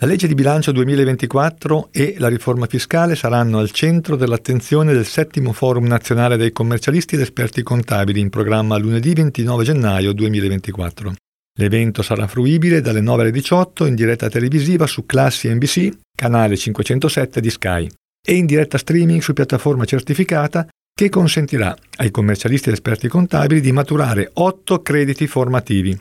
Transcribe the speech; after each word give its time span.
La 0.00 0.06
legge 0.06 0.28
di 0.28 0.34
bilancio 0.34 0.70
2024 0.70 1.88
e 1.90 2.14
la 2.18 2.28
riforma 2.28 2.66
fiscale 2.66 3.16
saranno 3.16 3.58
al 3.58 3.72
centro 3.72 4.14
dell'attenzione 4.14 4.92
del 4.92 5.04
settimo 5.04 5.52
Forum 5.52 5.86
nazionale 5.86 6.36
dei 6.36 6.52
commercialisti 6.52 7.16
ed 7.16 7.22
esperti 7.22 7.64
contabili 7.64 8.20
in 8.20 8.30
programma 8.30 8.76
lunedì 8.76 9.12
29 9.12 9.64
gennaio 9.64 10.12
2024. 10.12 11.14
L'evento 11.58 12.02
sarà 12.02 12.28
fruibile 12.28 12.80
dalle 12.80 13.00
9 13.00 13.22
alle 13.22 13.30
18 13.32 13.86
in 13.86 13.96
diretta 13.96 14.28
televisiva 14.28 14.86
su 14.86 15.04
Classi 15.04 15.52
NBC, 15.52 15.88
canale 16.14 16.56
507 16.56 17.40
di 17.40 17.50
Sky, 17.50 17.90
e 18.24 18.34
in 18.34 18.46
diretta 18.46 18.78
streaming 18.78 19.20
su 19.20 19.32
piattaforma 19.32 19.84
certificata 19.84 20.68
che 20.94 21.08
consentirà 21.08 21.76
ai 21.96 22.12
commercialisti 22.12 22.68
ed 22.68 22.74
esperti 22.74 23.08
contabili 23.08 23.60
di 23.60 23.72
maturare 23.72 24.30
8 24.32 24.80
crediti 24.80 25.26
formativi 25.26 25.98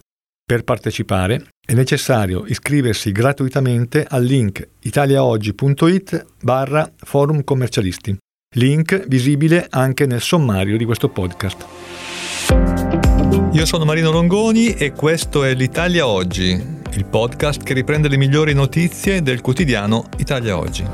per 0.47 0.63
partecipare 0.63 1.47
è 1.59 1.73
necessario 1.73 2.45
iscriversi 2.47 3.11
gratuitamente 3.11 4.05
al 4.07 4.23
link 4.23 4.65
italiaoggi.it 4.79 6.25
barra 6.41 6.89
forum 6.95 7.43
commercialisti, 7.43 8.17
link 8.55 9.07
visibile 9.07 9.67
anche 9.69 10.05
nel 10.05 10.21
sommario 10.21 10.77
di 10.77 10.85
questo 10.85 11.09
podcast. 11.09 11.65
Io 13.51 13.65
sono 13.65 13.83
Marino 13.83 14.09
Longoni 14.09 14.71
e 14.71 14.93
questo 14.93 15.43
è 15.43 15.53
l'Italia 15.53 16.07
Oggi, 16.07 16.51
il 16.51 17.05
podcast 17.05 17.61
che 17.61 17.73
riprende 17.73 18.07
le 18.07 18.15
migliori 18.15 18.53
notizie 18.53 19.21
del 19.21 19.41
quotidiano 19.41 20.05
Italia 20.15 20.57
Oggi. 20.57 20.85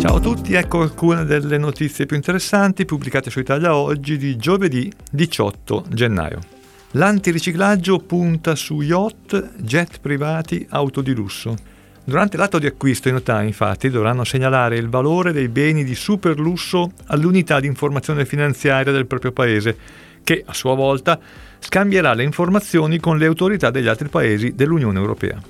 Ciao 0.00 0.16
a 0.16 0.20
tutti, 0.20 0.54
ecco 0.54 0.80
alcune 0.80 1.24
delle 1.24 1.56
notizie 1.58 2.06
più 2.06 2.16
interessanti 2.16 2.84
pubblicate 2.84 3.30
su 3.30 3.38
Italia 3.38 3.76
Oggi 3.76 4.16
di 4.16 4.36
giovedì 4.36 4.92
18 5.12 5.84
gennaio. 5.90 6.58
L'antiriciclaggio 6.94 7.98
punta 7.98 8.56
su 8.56 8.80
yacht, 8.80 9.58
jet 9.58 10.00
privati, 10.00 10.66
auto 10.70 11.02
di 11.02 11.14
lusso. 11.14 11.54
Durante 12.02 12.36
l'atto 12.36 12.58
di 12.58 12.66
acquisto 12.66 13.08
i 13.08 13.12
notai 13.12 13.46
infatti 13.46 13.90
dovranno 13.90 14.24
segnalare 14.24 14.76
il 14.76 14.88
valore 14.88 15.32
dei 15.32 15.46
beni 15.46 15.84
di 15.84 15.94
super 15.94 16.40
lusso 16.40 16.90
all'unità 17.06 17.60
di 17.60 17.68
informazione 17.68 18.26
finanziaria 18.26 18.90
del 18.90 19.06
proprio 19.06 19.30
paese, 19.30 19.76
che 20.24 20.42
a 20.44 20.52
sua 20.52 20.74
volta 20.74 21.16
scambierà 21.60 22.12
le 22.12 22.24
informazioni 22.24 22.98
con 22.98 23.18
le 23.18 23.26
autorità 23.26 23.70
degli 23.70 23.86
altri 23.86 24.08
paesi 24.08 24.56
dell'Unione 24.56 24.98
Europea. 24.98 25.40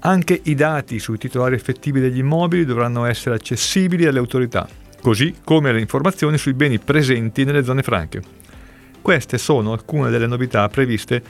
Anche 0.00 0.40
i 0.42 0.56
dati 0.56 0.98
sui 0.98 1.16
titolari 1.16 1.54
effettivi 1.54 2.00
degli 2.00 2.18
immobili 2.18 2.64
dovranno 2.64 3.04
essere 3.04 3.36
accessibili 3.36 4.04
alle 4.04 4.18
autorità, 4.18 4.68
così 5.00 5.32
come 5.44 5.70
le 5.70 5.78
informazioni 5.78 6.38
sui 6.38 6.54
beni 6.54 6.80
presenti 6.80 7.44
nelle 7.44 7.62
zone 7.62 7.84
franche. 7.84 8.37
Queste 9.00 9.38
sono 9.38 9.72
alcune 9.72 10.10
delle 10.10 10.26
novità 10.26 10.68
previste 10.68 11.22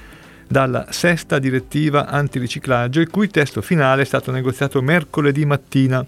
dalla 0.48 0.86
sesta 0.90 1.38
direttiva 1.38 2.06
antiriciclaggio, 2.06 3.00
il 3.00 3.10
cui 3.10 3.28
testo 3.28 3.60
finale 3.60 4.02
è 4.02 4.06
stato 4.06 4.30
negoziato 4.32 4.80
mercoledì 4.80 5.44
mattina 5.44 6.04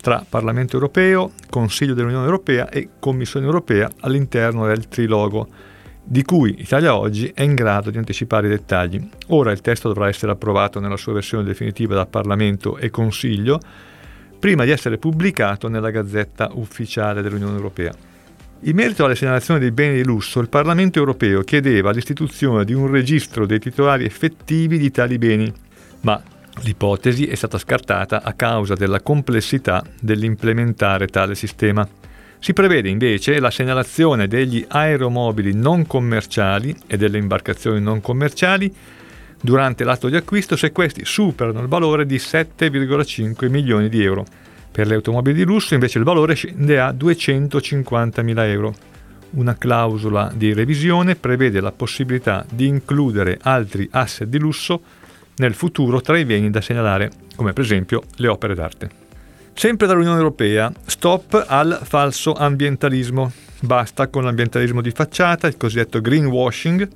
tra 0.00 0.24
Parlamento 0.28 0.74
europeo, 0.74 1.32
Consiglio 1.48 1.94
dell'Unione 1.94 2.24
europea 2.24 2.68
e 2.68 2.88
Commissione 2.98 3.46
europea 3.46 3.90
all'interno 4.00 4.66
del 4.66 4.88
trilogo, 4.88 5.48
di 6.04 6.22
cui 6.24 6.56
Italia 6.58 6.96
oggi 6.96 7.30
è 7.32 7.42
in 7.42 7.54
grado 7.54 7.90
di 7.90 7.98
anticipare 7.98 8.48
i 8.48 8.50
dettagli. 8.50 9.08
Ora 9.28 9.52
il 9.52 9.60
testo 9.60 9.88
dovrà 9.88 10.08
essere 10.08 10.32
approvato 10.32 10.80
nella 10.80 10.96
sua 10.96 11.12
versione 11.12 11.44
definitiva 11.44 11.94
da 11.94 12.04
Parlamento 12.04 12.76
e 12.76 12.90
Consiglio, 12.90 13.60
prima 14.38 14.64
di 14.64 14.72
essere 14.72 14.98
pubblicato 14.98 15.68
nella 15.68 15.90
Gazzetta 15.90 16.50
ufficiale 16.54 17.22
dell'Unione 17.22 17.54
europea. 17.54 17.94
In 18.64 18.76
merito 18.76 19.04
alle 19.04 19.16
segnalazioni 19.16 19.58
dei 19.58 19.72
beni 19.72 19.96
di 19.96 20.04
lusso, 20.04 20.38
il 20.38 20.48
Parlamento 20.48 21.00
europeo 21.00 21.42
chiedeva 21.42 21.90
l'istituzione 21.90 22.64
di 22.64 22.72
un 22.72 22.88
registro 22.88 23.44
dei 23.44 23.58
titolari 23.58 24.04
effettivi 24.04 24.78
di 24.78 24.92
tali 24.92 25.18
beni, 25.18 25.52
ma 26.02 26.22
l'ipotesi 26.62 27.26
è 27.26 27.34
stata 27.34 27.58
scartata 27.58 28.22
a 28.22 28.34
causa 28.34 28.74
della 28.74 29.00
complessità 29.00 29.82
dell'implementare 30.00 31.08
tale 31.08 31.34
sistema. 31.34 31.88
Si 32.38 32.52
prevede 32.52 32.88
invece 32.88 33.40
la 33.40 33.50
segnalazione 33.50 34.28
degli 34.28 34.64
aeromobili 34.68 35.54
non 35.54 35.84
commerciali 35.84 36.72
e 36.86 36.96
delle 36.96 37.18
imbarcazioni 37.18 37.80
non 37.80 38.00
commerciali 38.00 38.72
durante 39.40 39.82
l'atto 39.82 40.08
di 40.08 40.14
acquisto 40.14 40.54
se 40.54 40.70
questi 40.70 41.04
superano 41.04 41.60
il 41.62 41.66
valore 41.66 42.06
di 42.06 42.16
7,5 42.16 43.50
milioni 43.50 43.88
di 43.88 44.04
euro. 44.04 44.24
Per 44.72 44.86
le 44.86 44.94
automobili 44.94 45.36
di 45.36 45.44
lusso 45.44 45.74
invece 45.74 45.98
il 45.98 46.04
valore 46.04 46.34
scende 46.34 46.80
a 46.80 46.92
250.000 46.92 48.38
euro. 48.46 48.74
Una 49.32 49.54
clausola 49.56 50.32
di 50.34 50.54
revisione 50.54 51.14
prevede 51.14 51.60
la 51.60 51.72
possibilità 51.72 52.44
di 52.50 52.66
includere 52.66 53.38
altri 53.42 53.86
asset 53.92 54.28
di 54.28 54.38
lusso 54.38 54.80
nel 55.36 55.52
futuro 55.52 56.00
tra 56.00 56.18
i 56.18 56.24
beni 56.24 56.50
da 56.50 56.62
segnalare, 56.62 57.10
come 57.36 57.52
per 57.52 57.64
esempio 57.64 58.02
le 58.16 58.28
opere 58.28 58.54
d'arte. 58.54 58.90
Sempre 59.52 59.86
dall'Unione 59.86 60.16
Europea, 60.16 60.72
stop 60.86 61.44
al 61.46 61.80
falso 61.82 62.32
ambientalismo. 62.32 63.30
Basta 63.60 64.08
con 64.08 64.24
l'ambientalismo 64.24 64.80
di 64.80 64.90
facciata, 64.90 65.46
il 65.46 65.58
cosiddetto 65.58 66.00
greenwashing, 66.00 66.88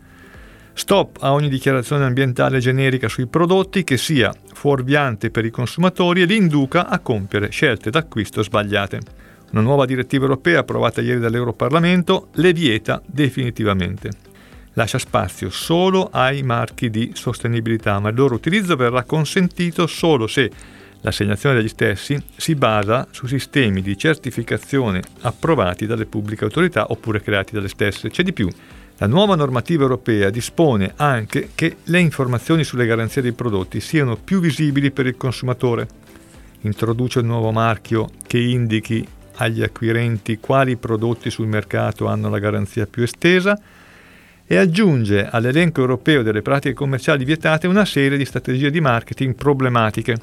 Stop 0.79 1.17
a 1.21 1.33
ogni 1.33 1.49
dichiarazione 1.49 2.05
ambientale 2.05 2.59
generica 2.59 3.09
sui 3.09 3.27
prodotti 3.27 3.83
che 3.83 3.97
sia 3.97 4.31
fuorviante 4.53 5.31
per 5.31 5.47
i 5.47 5.51
consumatori 5.51 6.21
e 6.21 6.27
li 6.27 6.37
induca 6.37 6.89
a 6.89 6.99
compiere 6.99 7.49
scelte 7.49 7.89
d'acquisto 7.89 8.43
sbagliate. 8.43 9.01
Una 9.53 9.63
nuova 9.63 9.87
direttiva 9.87 10.25
europea 10.25 10.61
approvata 10.61 11.01
ieri 11.01 11.19
dall'Europarlamento 11.19 12.29
le 12.35 12.53
vieta 12.53 13.01
definitivamente. 13.07 14.11
Lascia 14.75 14.99
spazio 14.99 15.49
solo 15.49 16.11
ai 16.13 16.43
marchi 16.43 16.91
di 16.91 17.13
sostenibilità, 17.15 17.99
ma 17.99 18.11
il 18.11 18.15
loro 18.15 18.35
utilizzo 18.35 18.77
verrà 18.77 19.03
consentito 19.05 19.87
solo 19.87 20.27
se 20.27 20.51
l'assegnazione 21.01 21.57
degli 21.57 21.69
stessi 21.69 22.23
si 22.37 22.55
basa 22.55 23.09
su 23.13 23.27
sistemi 23.27 23.81
di 23.81 23.97
certificazione 23.97 25.01
approvati 25.23 25.87
dalle 25.87 26.05
pubbliche 26.05 26.45
autorità 26.45 26.85
oppure 26.91 27.23
creati 27.23 27.55
dalle 27.55 27.69
stesse. 27.69 28.11
C'è 28.11 28.23
di 28.23 28.35
più. 28.35 28.51
La 28.99 29.07
nuova 29.07 29.35
normativa 29.35 29.83
europea 29.83 30.31
dispone 30.31 30.95
anche 30.97 31.51
che 31.55 31.77
le 31.85 32.01
informazioni 32.01 32.65
sulle 32.65 32.87
garanzie 32.87 33.21
dei 33.21 33.33
prodotti 33.33 33.79
siano 33.79 34.17
più 34.17 34.41
visibili 34.41 34.91
per 34.91 35.05
il 35.05 35.19
consumatore. 35.19 35.87
Introduce 36.63 37.19
un 37.19 37.27
nuovo 37.27 37.53
marchio 37.53 38.09
che 38.27 38.39
indichi 38.39 39.07
agli 39.35 39.63
acquirenti 39.63 40.39
quali 40.39 40.77
prodotti 40.77 41.29
sul 41.29 41.47
mercato 41.47 42.07
hanno 42.07 42.31
la 42.31 42.39
garanzia 42.39 42.87
più 42.87 43.03
estesa 43.03 43.61
e 44.47 44.57
aggiunge 44.57 45.29
all'elenco 45.29 45.83
europeo 45.83 46.23
delle 46.23 46.41
pratiche 46.41 46.75
commerciali 46.75 47.27
vietate 47.27 47.67
una 47.67 47.85
serie 47.85 48.17
di 48.17 48.25
strategie 48.25 48.71
di 48.71 48.81
marketing 48.81 49.35
problematiche, 49.35 50.17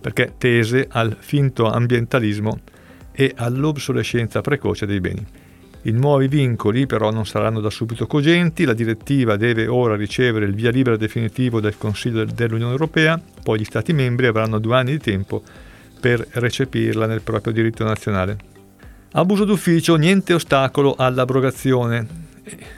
perché 0.00 0.34
tese 0.38 0.86
al 0.88 1.16
finto 1.18 1.68
ambientalismo 1.68 2.60
e 3.10 3.32
all'obsolescenza 3.34 4.40
precoce 4.42 4.86
dei 4.86 5.00
beni. 5.00 5.26
I 5.84 5.90
nuovi 5.90 6.28
vincoli 6.28 6.86
però 6.86 7.10
non 7.10 7.26
saranno 7.26 7.60
da 7.60 7.68
subito 7.68 8.06
cogenti, 8.06 8.64
la 8.64 8.72
direttiva 8.72 9.36
deve 9.36 9.66
ora 9.66 9.96
ricevere 9.96 10.44
il 10.44 10.54
via 10.54 10.70
libera 10.70 10.96
definitivo 10.96 11.60
del 11.60 11.76
Consiglio 11.76 12.24
dell'Unione 12.24 12.70
Europea, 12.70 13.20
poi 13.42 13.58
gli 13.58 13.64
Stati 13.64 13.92
membri 13.92 14.26
avranno 14.26 14.60
due 14.60 14.76
anni 14.76 14.92
di 14.92 14.98
tempo 14.98 15.42
per 15.98 16.24
recepirla 16.34 17.06
nel 17.06 17.22
proprio 17.22 17.52
diritto 17.52 17.82
nazionale. 17.82 18.36
Abuso 19.12 19.44
d'ufficio, 19.44 19.96
niente 19.96 20.34
ostacolo 20.34 20.94
all'abrogazione. 20.96 22.06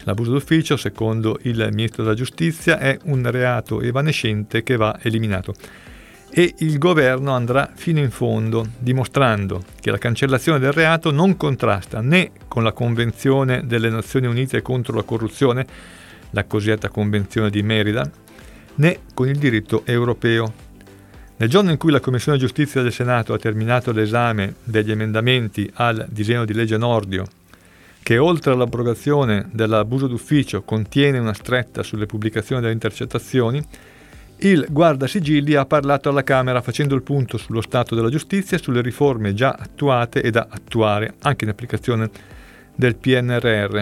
L'abuso 0.04 0.32
d'ufficio, 0.32 0.78
secondo 0.78 1.38
il 1.42 1.68
Ministro 1.72 2.04
della 2.04 2.14
Giustizia, 2.14 2.78
è 2.78 2.98
un 3.04 3.30
reato 3.30 3.82
evanescente 3.82 4.62
che 4.62 4.76
va 4.76 4.98
eliminato 5.02 5.54
e 6.36 6.52
il 6.58 6.78
governo 6.78 7.30
andrà 7.30 7.70
fino 7.72 8.00
in 8.00 8.10
fondo, 8.10 8.66
dimostrando 8.76 9.62
che 9.80 9.92
la 9.92 9.98
cancellazione 9.98 10.58
del 10.58 10.72
reato 10.72 11.12
non 11.12 11.36
contrasta 11.36 12.00
né 12.00 12.32
con 12.48 12.64
la 12.64 12.72
Convenzione 12.72 13.64
delle 13.64 13.88
Nazioni 13.88 14.26
Unite 14.26 14.60
contro 14.60 14.96
la 14.96 15.04
corruzione, 15.04 15.64
la 16.30 16.42
cosiddetta 16.42 16.88
Convenzione 16.88 17.50
di 17.50 17.62
Merida, 17.62 18.10
né 18.76 18.98
con 19.14 19.28
il 19.28 19.38
diritto 19.38 19.82
europeo. 19.86 20.52
Nel 21.36 21.48
giorno 21.48 21.70
in 21.70 21.76
cui 21.76 21.92
la 21.92 22.00
Commissione 22.00 22.36
Giustizia 22.36 22.82
del 22.82 22.92
Senato 22.92 23.32
ha 23.32 23.38
terminato 23.38 23.92
l'esame 23.92 24.56
degli 24.64 24.90
emendamenti 24.90 25.70
al 25.74 26.04
disegno 26.08 26.44
di 26.44 26.52
legge 26.52 26.76
Nordio, 26.76 27.26
che 28.02 28.18
oltre 28.18 28.50
all'abrogazione 28.50 29.50
dell'abuso 29.52 30.08
d'ufficio 30.08 30.62
contiene 30.62 31.18
una 31.18 31.32
stretta 31.32 31.84
sulle 31.84 32.06
pubblicazioni 32.06 32.60
delle 32.60 32.72
intercettazioni, 32.72 33.64
il 34.38 34.66
guardasigilli 34.68 35.54
ha 35.54 35.64
parlato 35.64 36.08
alla 36.08 36.22
Camera 36.22 36.60
facendo 36.60 36.94
il 36.94 37.02
punto 37.02 37.38
sullo 37.38 37.60
stato 37.60 37.94
della 37.94 38.10
giustizia 38.10 38.56
e 38.56 38.60
sulle 38.60 38.82
riforme 38.82 39.34
già 39.34 39.56
attuate 39.58 40.22
e 40.22 40.30
da 40.30 40.48
attuare, 40.50 41.14
anche 41.22 41.44
in 41.44 41.50
applicazione 41.50 42.10
del 42.74 42.96
PNRR. 42.96 43.80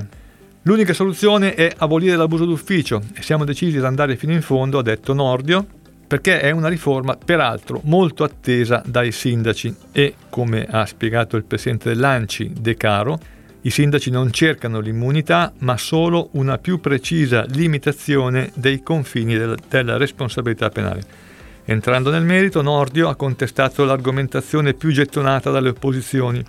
L'unica 0.62 0.92
soluzione 0.92 1.54
è 1.54 1.72
abolire 1.78 2.14
l'abuso 2.14 2.44
d'ufficio 2.44 3.02
e 3.14 3.22
siamo 3.22 3.44
decisi 3.44 3.78
ad 3.78 3.84
andare 3.84 4.16
fino 4.16 4.32
in 4.32 4.42
fondo, 4.42 4.78
ha 4.78 4.82
detto 4.82 5.12
Nordio, 5.12 5.66
perché 6.06 6.40
è 6.40 6.50
una 6.50 6.68
riforma 6.68 7.16
peraltro 7.16 7.80
molto 7.84 8.22
attesa 8.22 8.82
dai 8.84 9.10
sindaci 9.10 9.74
e, 9.90 10.14
come 10.28 10.66
ha 10.70 10.84
spiegato 10.84 11.36
il 11.36 11.44
presidente 11.44 11.88
dell'ANCI 11.88 12.52
De 12.60 12.76
Caro, 12.76 13.18
i 13.62 13.70
sindaci 13.70 14.10
non 14.10 14.32
cercano 14.32 14.80
l'immunità, 14.80 15.52
ma 15.58 15.76
solo 15.76 16.30
una 16.32 16.58
più 16.58 16.80
precisa 16.80 17.44
limitazione 17.48 18.50
dei 18.54 18.82
confini 18.82 19.36
del, 19.36 19.56
della 19.68 19.96
responsabilità 19.96 20.68
penale. 20.68 21.02
Entrando 21.64 22.10
nel 22.10 22.24
merito, 22.24 22.60
Nordio 22.60 23.08
ha 23.08 23.14
contestato 23.14 23.84
l'argomentazione 23.84 24.74
più 24.74 24.90
gettonata 24.90 25.50
dalle 25.50 25.68
opposizioni 25.68 26.44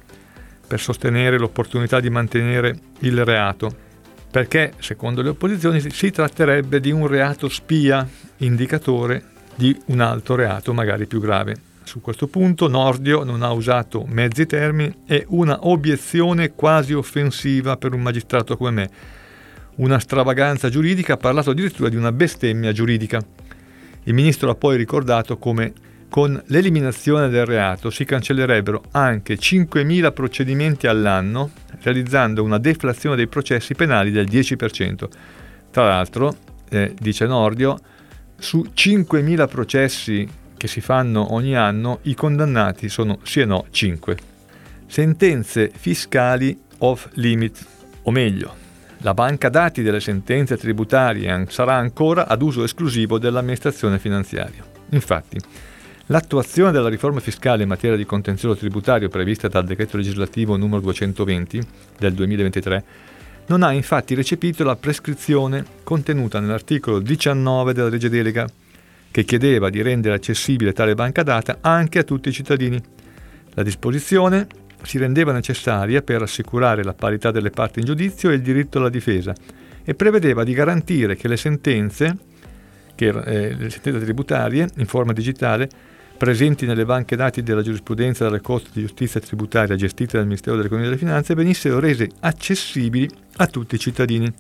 per 0.65 0.80
sostenere 0.80 1.38
l'opportunità 1.38 2.00
di 2.00 2.10
mantenere 2.10 2.77
il 3.00 3.24
reato, 3.24 3.71
perché, 4.31 4.74
secondo 4.80 5.21
le 5.21 5.30
opposizioni, 5.30 5.80
si 5.92 6.09
tratterebbe 6.09 6.80
di 6.80 6.89
un 6.89 7.06
reato 7.06 7.48
spia, 7.48 8.07
indicatore 8.38 9.24
di 9.54 9.80
un 9.88 10.01
altro 10.01 10.33
reato 10.33 10.74
magari 10.74 11.06
più 11.06 11.19
grave. 11.19 11.72
Su 11.83 12.00
questo 12.01 12.27
punto 12.27 12.68
Nordio 12.68 13.24
non 13.24 13.44
ha 13.44 13.51
usato 13.51 14.06
mezzi 14.07 14.45
termini 14.45 15.03
e 15.06 15.25
una 15.30 15.68
obiezione 15.68 16.53
quasi 16.53 16.94
offensiva 16.94 17.77
per 17.77 17.94
un 17.94 18.01
magistrato 18.01 18.56
come 18.56 18.71
me. 18.71 18.89
Una 19.75 20.00
stravaganza 20.00 20.69
giuridica 20.69 21.13
ha 21.13 21.18
parlato 21.18 21.51
addirittura 21.51 21.89
di 21.89 21.95
una 21.95 22.12
bestemmia 22.12 22.71
giuridica. 22.71 23.21
Il 24.03 24.13
ministro 24.13 24.50
ha 24.50 24.56
poi 24.56 24.77
ricordato 24.77 25.38
come 25.38 25.74
con 26.09 26.41
l'eliminazione 26.47 27.27
del 27.27 27.45
reato 27.45 27.89
si 27.89 28.06
cancellerebbero 28.06 28.83
anche 28.91 29.35
5.000 29.35 30.13
procedimenti 30.13 30.88
all'anno, 30.88 31.51
realizzando 31.81 32.44
una 32.44 32.59
deflazione 32.59 33.15
dei 33.15 33.27
processi 33.27 33.74
penali 33.74 34.12
del 34.12 34.27
10%. 34.27 35.07
Tra 35.71 35.88
l'altro, 35.88 36.35
eh, 36.69 36.94
dice 37.00 37.25
Nordio, 37.25 37.80
su 38.38 38.63
5.000 38.74 39.47
processi 39.47 40.30
che 40.63 40.69
si 40.69 40.80
fanno 40.80 41.33
ogni 41.33 41.57
anno, 41.57 42.00
i 42.04 42.15
condannati 42.15 42.88
sono 42.88 43.19
sì 43.24 43.42
e 43.42 43.45
no 43.45 43.65
5. 43.69 44.18
Sentenze 44.88 45.69
fiscali 45.75 46.57
off 46.77 47.10
limit, 47.15 47.65
o 48.04 48.12
meglio, 48.12 48.56
la 49.00 49.13
banca 49.13 49.50
dati 49.50 49.81
delle 49.81 50.00
sentenze 50.00 50.56
tributarie 50.56 51.48
sarà 51.50 51.74
ancora 51.74 52.30
ad 52.30 52.42
uso 52.42 52.63
esclusivo 52.63 53.19
dell'amministrazione 53.19 54.00
finanziaria. 54.00 54.63
Infatti, 54.92 55.38
l'attuazione 56.06 56.71
della 56.71 56.88
riforma 56.88 57.19
fiscale 57.19 57.63
in 57.63 57.68
materia 57.68 57.98
di 57.98 58.06
contenzioso 58.06 58.56
tributario 58.56 59.09
prevista 59.09 59.50
dal 59.50 59.66
decreto 59.66 59.98
legislativo 59.98 60.56
numero 60.56 60.80
220 60.80 61.59
del 62.00 62.13
2023 62.13 62.83
non 63.48 63.63
ha 63.63 63.74
infatti 63.74 64.16
recepito 64.16 64.63
la 64.63 64.77
prescrizione 64.77 65.66
contenuta 65.83 66.39
nell'articolo 66.39 67.00
19 67.00 67.74
della 67.74 67.89
legge 67.89 68.07
delega 68.07 68.48
che 69.13 69.25
chiedeva 69.25 69.69
di 69.69 69.83
rendere 69.83 70.15
accessibile 70.15 70.74
tale 70.74 70.95
banca 70.95 71.21
data 71.21 71.60
anche 71.62 72.00
a 72.00 72.04
tutti 72.04 72.30
i 72.30 72.31
cittadini. 72.31 72.81
La 73.54 73.62
disposizione 73.62 74.48
si 74.81 74.98
rendeva 74.98 75.31
necessaria 75.31 76.01
per 76.01 76.24
assicurare 76.24 76.83
la 76.83 76.95
parità 76.95 77.30
delle 77.30 77.51
parti 77.51 77.77
in 77.77 77.86
giudizio 77.86 78.31
e 78.31 78.33
il 78.33 78.42
diritto 78.42 78.80
alla 78.80 78.89
difesa 78.89 79.31
e 79.83 79.94
prevedeva 79.94 80.44
di 80.44 80.54
garantire 80.54 81.15
che 81.15 81.27
le 81.27 81.38
sentenze, 81.38 82.18
che, 82.95 83.10
eh, 83.10 83.56
le 83.56 83.69
sentenze 83.69 84.00
tributarie 84.04 84.68
in 84.77 84.88
forma 84.88 85.13
digitale 85.13 85.69
presenti 86.18 86.66
nelle 86.66 86.83
banche 86.83 87.16
dati 87.16 87.44
della 87.44 87.62
giurisprudenza 87.62 88.24
della 88.24 88.39
Corte 88.39 88.71
di 88.74 88.81
Giustizia 88.81 89.19
Tributaria 89.19 89.75
gestite 89.75 90.18
dal 90.18 90.25
Ministero 90.25 90.56
dell'Economia 90.56 90.89
e 90.89 90.95
delle 90.95 91.06
Finanze 91.06 91.36
venissero 91.36 91.80
rese 91.80 92.09
accessibili 92.21 93.07
a 93.36 93.45
tutti 93.45 93.75
i 93.75 93.80
cittadini. 93.80 94.33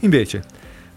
Invece, 0.00 0.44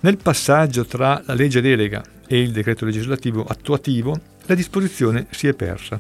nel 0.02 0.18
passaggio 0.18 0.86
tra 0.86 1.24
la 1.26 1.34
legge 1.34 1.60
delega 1.60 2.14
e 2.28 2.40
il 2.40 2.52
decreto 2.52 2.86
legislativo 2.86 3.44
attuativo, 3.44 4.20
la 4.46 4.56
disposizione 4.56 5.28
si 5.30 5.48
è 5.48 5.54
persa. 5.54 5.98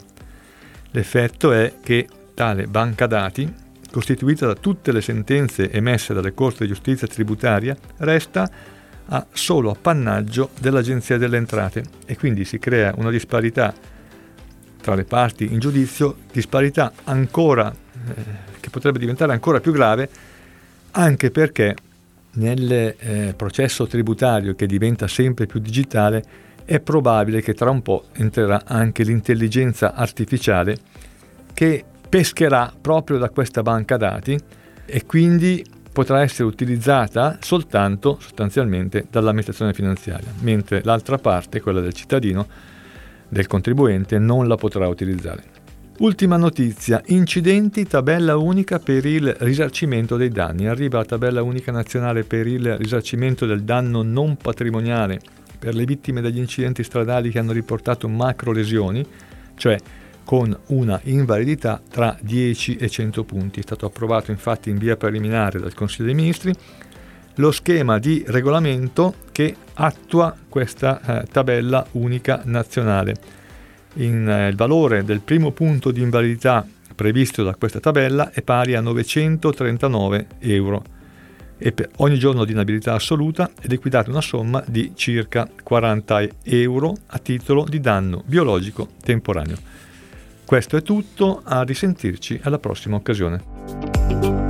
L'effetto 0.91 1.51
è 1.51 1.73
che 1.83 2.07
tale 2.33 2.67
banca 2.67 3.07
dati, 3.07 3.51
costituita 3.91 4.45
da 4.45 4.55
tutte 4.55 4.91
le 4.91 5.01
sentenze 5.01 5.71
emesse 5.71 6.13
dalle 6.13 6.33
Corti 6.33 6.63
di 6.63 6.67
Giustizia 6.67 7.07
tributaria, 7.07 7.75
resta 7.97 8.49
a 9.07 9.25
solo 9.31 9.71
appannaggio 9.71 10.49
dell'Agenzia 10.59 11.17
delle 11.17 11.37
Entrate 11.37 11.83
e 12.05 12.17
quindi 12.17 12.43
si 12.45 12.59
crea 12.59 12.93
una 12.97 13.11
disparità 13.11 13.73
tra 14.81 14.95
le 14.95 15.03
parti 15.03 15.51
in 15.51 15.59
giudizio, 15.59 16.15
disparità 16.31 16.91
ancora 17.05 17.73
eh, 17.73 18.23
che 18.59 18.69
potrebbe 18.69 18.99
diventare 18.99 19.31
ancora 19.31 19.59
più 19.59 19.71
grave 19.71 20.09
anche 20.91 21.31
perché 21.31 21.75
nel 22.35 22.95
eh, 22.97 23.33
processo 23.35 23.87
tributario 23.87 24.55
che 24.55 24.65
diventa 24.65 25.07
sempre 25.07 25.45
più 25.45 25.59
digitale 25.59 26.23
è 26.65 26.79
probabile 26.79 27.41
che 27.41 27.53
tra 27.53 27.69
un 27.69 27.81
po' 27.81 28.05
entrerà 28.13 28.63
anche 28.65 29.03
l'intelligenza 29.03 29.93
artificiale 29.93 30.77
che 31.53 31.83
pescherà 32.09 32.73
proprio 32.79 33.17
da 33.17 33.29
questa 33.29 33.61
banca 33.61 33.97
dati 33.97 34.37
e 34.85 35.05
quindi 35.05 35.63
potrà 35.91 36.21
essere 36.21 36.43
utilizzata 36.43 37.37
soltanto 37.39 38.17
sostanzialmente 38.19 39.05
dall'amministrazione 39.09 39.73
finanziaria, 39.73 40.29
mentre 40.41 40.81
l'altra 40.83 41.17
parte, 41.17 41.61
quella 41.61 41.79
del 41.79 41.93
cittadino, 41.93 42.45
del 43.29 43.47
contribuente, 43.47 44.19
non 44.19 44.47
la 44.47 44.55
potrà 44.55 44.87
utilizzare. 44.87 45.54
Ultima 45.97 46.35
notizia, 46.35 47.01
incidenti, 47.05 47.87
tabella 47.87 48.35
unica 48.35 48.79
per 48.79 49.05
il 49.05 49.33
risarcimento 49.39 50.17
dei 50.17 50.27
danni. 50.27 50.67
Arriva 50.67 50.97
la 50.97 51.05
tabella 51.05 51.41
unica 51.41 51.71
nazionale 51.71 52.25
per 52.25 52.47
il 52.47 52.75
risarcimento 52.75 53.45
del 53.45 53.63
danno 53.63 54.01
non 54.01 54.35
patrimoniale 54.35 55.21
per 55.57 55.73
le 55.73 55.85
vittime 55.85 56.19
degli 56.19 56.37
incidenti 56.37 56.83
stradali 56.83 57.29
che 57.29 57.39
hanno 57.39 57.53
riportato 57.53 58.09
macro 58.09 58.51
lesioni, 58.51 59.05
cioè 59.55 59.77
con 60.25 60.55
una 60.67 60.99
invalidità 61.03 61.81
tra 61.89 62.17
10 62.19 62.75
e 62.75 62.89
100 62.89 63.23
punti. 63.23 63.61
È 63.61 63.63
stato 63.63 63.85
approvato 63.85 64.31
infatti 64.31 64.69
in 64.69 64.77
via 64.77 64.97
preliminare 64.97 65.59
dal 65.59 65.73
Consiglio 65.73 66.07
dei 66.07 66.15
Ministri 66.15 66.53
lo 67.35 67.51
schema 67.51 67.99
di 67.99 68.21
regolamento 68.27 69.15
che 69.31 69.55
attua 69.75 70.35
questa 70.49 71.21
eh, 71.21 71.27
tabella 71.31 71.85
unica 71.91 72.41
nazionale 72.43 73.43
in, 73.95 74.27
eh, 74.27 74.47
il 74.49 74.55
valore 74.55 75.03
del 75.03 75.21
primo 75.21 75.51
punto 75.51 75.91
di 75.91 76.01
invalidità 76.01 76.65
previsto 76.95 77.43
da 77.43 77.55
questa 77.55 77.79
tabella 77.79 78.31
è 78.31 78.41
pari 78.41 78.75
a 78.75 78.81
939 78.81 80.27
euro 80.39 80.83
e 81.57 81.71
per 81.71 81.89
ogni 81.97 82.17
giorno 82.17 82.45
di 82.45 82.51
inabilità 82.51 82.93
assoluta 82.93 83.49
è 83.59 83.67
liquidata 83.67 84.09
una 84.09 84.21
somma 84.21 84.63
di 84.65 84.91
circa 84.95 85.49
40 85.63 86.27
euro 86.43 86.95
a 87.07 87.17
titolo 87.19 87.65
di 87.67 87.79
danno 87.79 88.23
biologico 88.25 88.89
temporaneo. 89.03 89.57
Questo 90.43 90.77
è 90.77 90.81
tutto, 90.81 91.41
a 91.43 91.63
risentirci 91.63 92.39
alla 92.43 92.59
prossima 92.59 92.97
occasione. 92.97 94.44